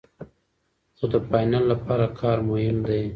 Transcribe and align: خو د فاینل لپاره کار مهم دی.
خو 0.97 1.05
د 1.13 1.15
فاینل 1.27 1.63
لپاره 1.71 2.05
کار 2.19 2.37
مهم 2.49 2.77
دی. 2.87 3.03